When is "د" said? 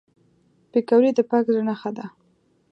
1.17-1.19